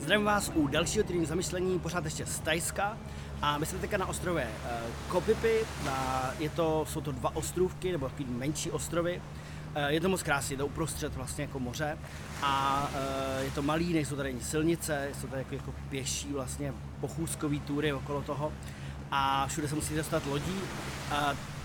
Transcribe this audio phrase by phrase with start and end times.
[0.00, 2.98] Zdravím vás u dalšího týdenního zamyšlení, pořád ještě z Tajska.
[3.42, 4.70] A my jsme teďka na ostrově uh,
[5.08, 9.22] Kopipy, na, je to, jsou to dva ostrůvky, nebo takový menší ostrovy.
[9.76, 11.98] Uh, je to moc krásně, je to uprostřed vlastně jako moře
[12.42, 16.72] a uh, je to malý, nejsou tady ani silnice, jsou tady jako, jako pěší vlastně
[17.00, 18.52] pochůzkový túry okolo toho
[19.10, 20.60] a všude se musí dostat lodí.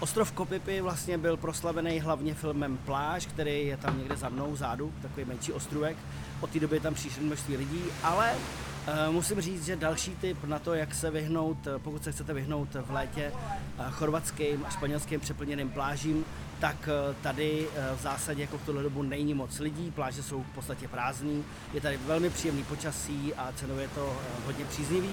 [0.00, 4.92] Ostrov Kopipy vlastně byl proslavený hlavně filmem Pláž, který je tam někde za mnou, zádu,
[5.02, 5.96] takový menší ostrůvek.
[6.40, 10.58] Od té doby tam přišli množství lidí, ale uh, musím říct, že další tip na
[10.58, 15.70] to, jak se vyhnout, pokud se chcete vyhnout v létě uh, chorvatským a španělským přeplněným
[15.70, 16.24] plážím,
[16.60, 16.88] tak
[17.22, 21.44] tady v zásadě jako v tuhle dobu není moc lidí, pláže jsou v podstatě prázdný,
[21.74, 25.10] je tady velmi příjemný počasí a cenově je to hodně příznivý.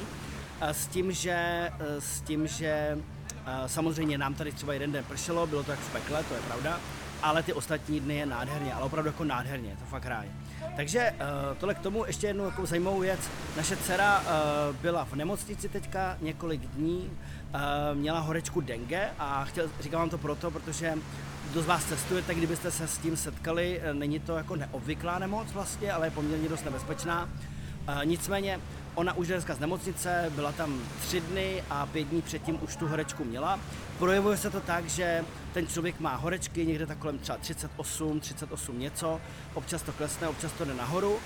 [0.62, 1.70] S tím, že,
[2.00, 2.98] s tím, že
[3.68, 6.80] Samozřejmě nám tady třeba jeden den pršelo, bylo to jak v pekle, to je pravda,
[7.24, 10.28] ale ty ostatní dny je nádherně, ale opravdu jako nádherně, to fakt ráj.
[10.76, 13.20] Takže uh, tohle k tomu ještě jednu jako zajímavou věc.
[13.58, 14.26] Naše dcera uh,
[14.76, 17.10] byla v nemocnici teďka několik dní,
[17.94, 20.94] měla horečku dengue a chtěl, říkám vám to proto, protože
[21.52, 25.52] kdo z vás cestuje, tak kdybyste se s tím setkali, není to jako neobvyklá nemoc
[25.52, 27.30] vlastně, ale je poměrně dost nebezpečná.
[28.04, 28.60] Nicméně
[28.98, 32.88] Ona už dneska z nemocnice, byla tam tři dny a pět dní předtím už tu
[32.88, 33.60] horečku měla.
[34.00, 38.80] Projevuje se to tak, že ten člověk má horečky někde tak kolem třeba 38, 38
[38.80, 39.22] něco,
[39.54, 41.14] občas to klesne, občas to jde nahoru.
[41.14, 41.20] Uh,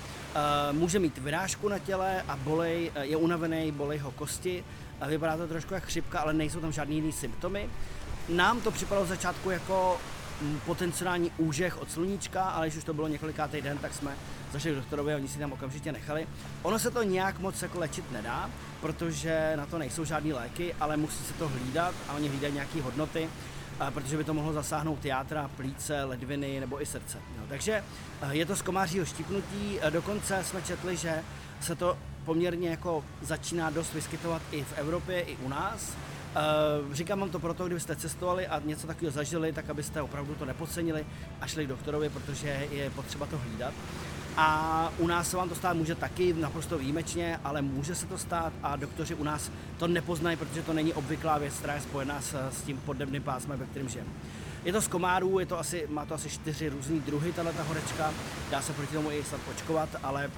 [0.72, 4.64] může mít vyrážku na těle a bolej, je unavený, bolej ho kosti.
[5.02, 7.70] Uh, vypadá to trošku jak chřipka, ale nejsou tam žádný jiný symptomy.
[8.28, 9.98] Nám to připadalo v začátku jako
[10.66, 14.10] potenciální úžeh od sluníčka, ale když už to bylo několikátý den, tak jsme
[14.52, 16.26] zašli k doktorovi a oni si tam okamžitě nechali.
[16.62, 20.96] Ono se to nějak moc jako léčit nedá, protože na to nejsou žádné léky, ale
[20.96, 23.28] musí se to hlídat a oni hlídají nějaké hodnoty,
[23.94, 27.18] protože by to mohlo zasáhnout játra, plíce, ledviny nebo i srdce.
[27.38, 27.84] No, takže
[28.30, 31.22] je to z komářího štípnutí, dokonce jsme četli, že
[31.60, 35.96] se to poměrně jako začíná dost vyskytovat i v Evropě, i u nás.
[36.32, 40.44] Uh, říkám vám to proto, kdybyste cestovali a něco takového zažili, tak abyste opravdu to
[40.44, 41.06] nepodcenili
[41.40, 43.74] a šli k doktorovi, protože je potřeba to hlídat.
[44.36, 48.18] A u nás se vám to stát může taky naprosto výjimečně, ale může se to
[48.18, 52.20] stát a doktoři u nás to nepoznají, protože to není obvyklá věc, která je spojená
[52.20, 54.10] s, s tím poddebným pásmem, ve kterém žijeme.
[54.64, 58.12] Je to z komárů, je to asi, má to asi čtyři různý druhy, tato horečka.
[58.50, 60.30] Dá se proti tomu i snad očkovat, ale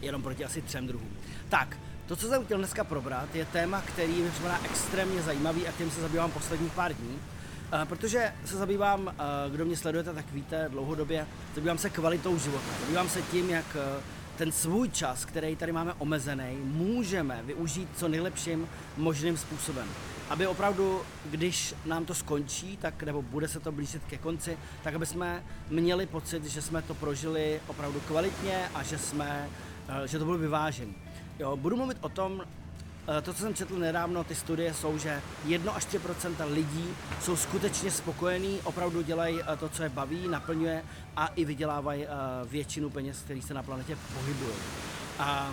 [0.00, 1.10] jenom proti asi třem druhům.
[1.48, 1.76] Tak,
[2.08, 5.90] to, co jsem chtěl dneska probrat, je téma, který mi připadá extrémně zajímavý a tím
[5.90, 7.18] se zabývám posledních pár dní.
[7.72, 12.66] Uh, protože se zabývám, uh, kdo mě sledujete, tak víte, dlouhodobě, zabývám se kvalitou života.
[12.80, 14.02] Zabývám se tím, jak uh,
[14.36, 19.88] ten svůj čas, který tady máme omezený, můžeme využít co nejlepším možným způsobem.
[20.30, 24.94] Aby opravdu, když nám to skončí, tak nebo bude se to blížit ke konci, tak
[24.94, 29.48] aby jsme měli pocit, že jsme to prožili opravdu kvalitně a že jsme,
[30.06, 30.92] že to bylo vyvážené.
[31.38, 32.42] Jo, budu mluvit o tom,
[33.18, 36.88] eh, to, co jsem četl nedávno, ty studie jsou, že 1 až 3% lidí
[37.22, 40.84] jsou skutečně spokojení, opravdu dělají eh, to, co je baví, naplňuje
[41.16, 42.08] a i vydělávají eh,
[42.44, 44.52] většinu peněz, který se na planetě pohybují.
[45.18, 45.52] A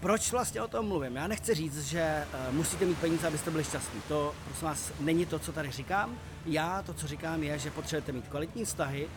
[0.00, 1.16] proč vlastně o tom mluvím?
[1.16, 4.00] Já nechci říct, že musíte mít peníze, abyste byli šťastní.
[4.08, 6.18] To, prosím vás, není to, co tady říkám.
[6.46, 9.08] Já to, co říkám, je, že potřebujete mít kvalitní vztahy,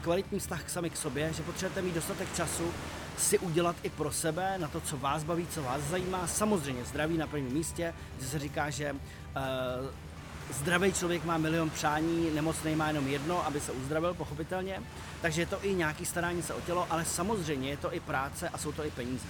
[0.00, 2.72] kvalitní vztah sami k sobě, že potřebujete mít dostatek času
[3.18, 6.26] si udělat i pro sebe, na to, co vás baví, co vás zajímá.
[6.26, 8.98] Samozřejmě zdraví na prvním místě, že se říká, že uh,
[10.50, 14.82] zdravý člověk má milion přání, nemocný má jenom jedno, aby se uzdravil, pochopitelně.
[15.22, 18.48] Takže je to i nějaký starání se o tělo, ale samozřejmě je to i práce
[18.48, 19.26] a jsou to i peníze.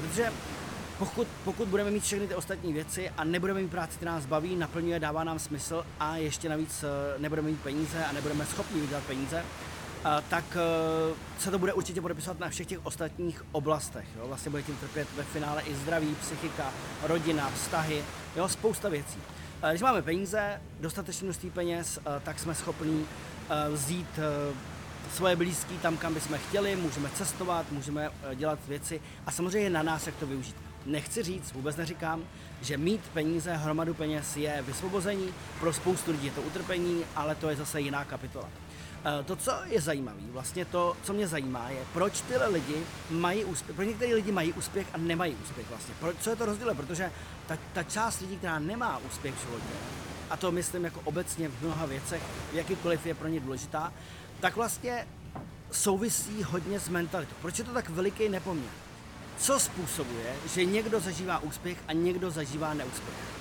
[0.00, 0.32] Protože
[0.98, 4.56] pokud, pokud budeme mít všechny ty ostatní věci a nebudeme mít práci, která nás baví,
[4.56, 9.04] naplňuje, dává nám smysl a ještě navíc eh, nebudeme mít peníze a nebudeme schopni vydělat
[9.04, 9.44] peníze,
[10.28, 14.06] tak eh, se to bude určitě podepisovat na všech těch ostatních oblastech.
[14.16, 14.28] Jo?
[14.28, 16.72] Vlastně bude tím trpět ve finále i zdraví, psychika,
[17.02, 18.02] rodina, vztahy,
[18.36, 18.48] jo?
[18.48, 19.18] spousta věcí.
[19.62, 23.04] Eh, když máme peníze, dostatečné množství peněz, eh, tak jsme schopni
[23.72, 24.20] vzít
[25.14, 29.82] svoje blízký tam, kam bychom chtěli, můžeme cestovat, můžeme dělat věci a samozřejmě je na
[29.82, 30.56] nás, jak to využít.
[30.86, 32.24] Nechci říct, vůbec neříkám,
[32.62, 37.48] že mít peníze, hromadu peněz je vysvobození, pro spoustu lidí je to utrpení, ale to
[37.48, 38.48] je zase jiná kapitola.
[39.04, 43.44] Eh, to, co je zajímavé, vlastně to, co mě zajímá, je, proč tyhle lidi mají
[43.44, 45.94] úspěch, proč některé lidi mají úspěch a nemají úspěch vlastně.
[46.00, 46.74] Proč, co je to rozdíl?
[46.74, 47.12] Protože
[47.46, 49.74] ta, ta část lidí, která nemá úspěch v životě,
[50.30, 52.22] a to myslím jako obecně v mnoha věcech,
[52.52, 53.92] jakýkoliv je pro ně důležitá,
[54.40, 55.06] tak vlastně
[55.70, 57.34] souvisí hodně s mentalitou.
[57.42, 58.70] Proč je to tak veliký nepoměr?
[59.38, 63.37] Co způsobuje, že někdo zažívá úspěch a někdo zažívá neúspěch?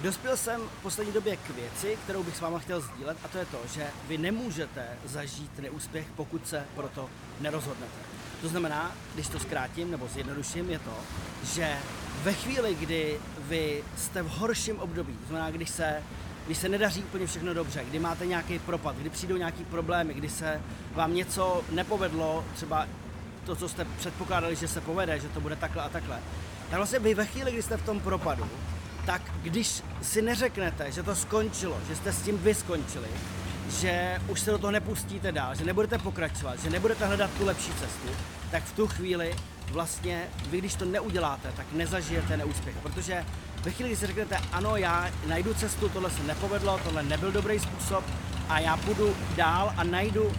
[0.00, 3.38] Dospěl jsem v poslední době k věci, kterou bych s váma chtěl sdílet, a to
[3.38, 7.10] je to, že vy nemůžete zažít neúspěch, pokud se proto
[7.40, 7.92] nerozhodnete.
[8.40, 10.94] To znamená, když to zkrátím nebo zjednoduším, je to,
[11.44, 11.76] že
[12.22, 16.02] ve chvíli, kdy vy jste v horším období, to znamená, když se,
[16.46, 20.28] když se nedaří úplně všechno dobře, kdy máte nějaký propad, kdy přijdou nějaký problémy, kdy
[20.28, 20.60] se
[20.94, 22.86] vám něco nepovedlo, třeba
[23.44, 26.20] to, co jste předpokládali, že se povede, že to bude takhle a takhle,
[26.70, 28.48] tak vlastně vy ve chvíli, kdy jste v tom propadu,
[29.06, 33.08] tak když si neřeknete, že to skončilo, že jste s tím vy skončili,
[33.80, 37.72] že už se do toho nepustíte dál, že nebudete pokračovat, že nebudete hledat tu lepší
[37.72, 38.08] cestu,
[38.50, 39.34] tak v tu chvíli
[39.70, 42.76] vlastně vy, když to neuděláte, tak nezažijete neúspěch.
[42.82, 43.24] Protože
[43.62, 47.58] ve chvíli, kdy si řeknete, ano, já najdu cestu, tohle se nepovedlo, tohle nebyl dobrý
[47.58, 48.04] způsob
[48.48, 50.32] a já půjdu dál a najdu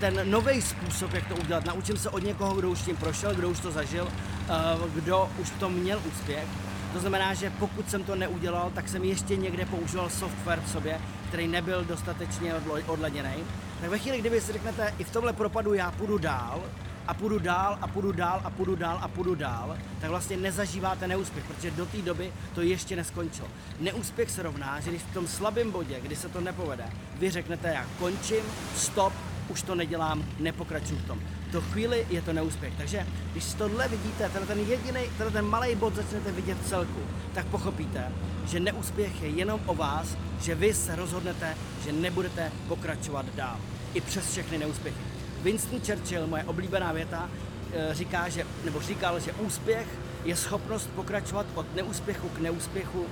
[0.00, 1.64] ten nový způsob, jak to udělat.
[1.64, 4.52] Naučím se od někoho, kdo už tím prošel, kdo už to zažil, eh,
[4.94, 6.48] kdo už v tom měl úspěch.
[6.92, 11.00] To znamená, že pokud jsem to neudělal, tak jsem ještě někde používal software v sobě,
[11.28, 12.54] který nebyl dostatečně
[12.86, 13.34] odladěný.
[13.80, 16.62] Tak ve chvíli, kdyby si řeknete, i v tomhle propadu já půjdu dál,
[17.06, 21.08] a půjdu dál a půjdu dál a půjdu dál a půjdu dál, tak vlastně nezažíváte
[21.08, 23.48] neúspěch, protože do té doby to ještě neskončilo.
[23.80, 26.84] Neúspěch se rovná, že když v tom slabém bodě, kdy se to nepovede,
[27.18, 28.44] vy řeknete, já končím,
[28.76, 29.12] stop,
[29.52, 31.20] už to nedělám, nepokračuju v tom.
[31.52, 32.72] To chvíli je to neúspěch.
[32.76, 37.00] Takže když tohle vidíte, ten, ten jediný, ten, ten malý bod začnete vidět v celku,
[37.34, 38.12] tak pochopíte,
[38.46, 43.56] že neúspěch je jenom o vás, že vy se rozhodnete, že nebudete pokračovat dál.
[43.94, 45.00] I přes všechny neúspěchy.
[45.42, 47.30] Winston Churchill, moje oblíbená věta,
[47.72, 49.86] eh, říká, že, nebo říkal, že úspěch
[50.24, 53.06] je schopnost pokračovat od neúspěchu k neúspěchu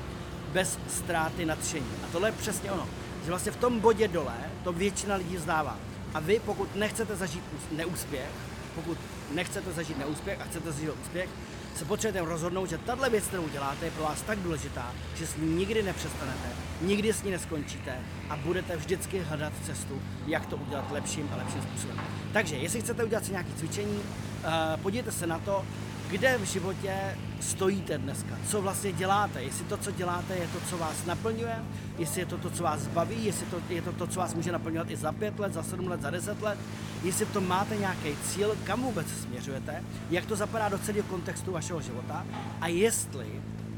[0.52, 1.90] bez ztráty nadšení.
[2.04, 2.86] A tohle je přesně ono.
[3.24, 4.34] Že vlastně v tom bodě dole
[4.64, 5.76] to většina lidí vzdává.
[6.14, 8.30] A vy, pokud nechcete zažít neúspěch,
[8.74, 8.98] pokud
[9.34, 11.28] nechcete zažít neúspěch a chcete zažít úspěch,
[11.76, 15.36] se potřebujete rozhodnout, že tahle věc, kterou děláte, je pro vás tak důležitá, že s
[15.36, 16.48] ní nikdy nepřestanete,
[16.80, 17.98] nikdy s ní neskončíte
[18.30, 22.00] a budete vždycky hledat cestu, jak to udělat lepším a lepším způsobem.
[22.32, 25.64] Takže, jestli chcete udělat si nějaké cvičení, uh, podívejte se na to,
[26.10, 26.94] kde v životě
[27.40, 31.56] stojíte dneska, co vlastně děláte, jestli to, co děláte, je to, co vás naplňuje,
[31.98, 34.52] jestli je to to, co vás baví, jestli to, je to to, co vás může
[34.52, 36.58] naplňovat i za pět let, za sedm let, za deset let,
[37.02, 41.52] jestli v tom máte nějaký cíl, kam vůbec směřujete, jak to zapadá do celého kontextu
[41.52, 42.26] vašeho života?
[42.60, 43.26] A jestli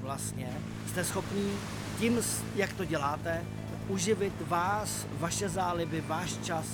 [0.00, 0.48] vlastně
[0.88, 1.50] jste schopní
[1.98, 2.18] tím,
[2.56, 3.44] jak to děláte,
[3.88, 6.64] uživit vás, vaše záliby, váš čas,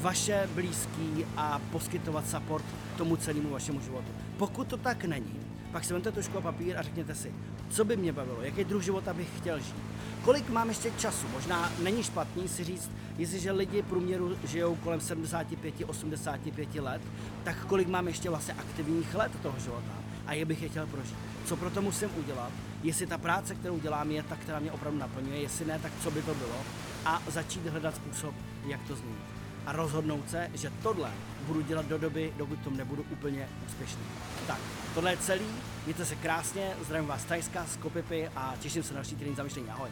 [0.00, 2.64] vaše blízký a poskytovat support
[2.96, 4.08] tomu celému vašemu životu.
[4.36, 5.40] Pokud to tak není,
[5.72, 7.32] pak si vemte tušku a papír a řekněte si,
[7.70, 9.76] co by mě bavilo, jaký druh života bych chtěl žít.
[10.24, 11.28] Kolik mám ještě času?
[11.28, 17.02] Možná není špatný si říct, jestliže lidi průměru žijou kolem 75-85 let,
[17.44, 19.92] tak kolik mám ještě vlastně aktivních let toho života
[20.26, 21.16] a jak bych je chtěl prožít.
[21.44, 22.52] Co pro to musím udělat?
[22.82, 26.10] Jestli ta práce, kterou dělám, je ta, která mě opravdu naplňuje, jestli ne, tak co
[26.10, 26.56] by to bylo?
[27.04, 28.34] A začít hledat způsob,
[28.66, 29.35] jak to změnit.
[29.66, 31.10] A rozhodnout se, že tohle
[31.46, 34.02] budu dělat do doby, dokud tom nebudu úplně úspěšný.
[34.46, 34.58] Tak,
[34.94, 35.46] tohle je celý,
[35.84, 39.68] mějte se krásně, zdravím vás Tajska z Kopipy a těším se na další týden zamišlení.
[39.70, 39.90] Ahoj.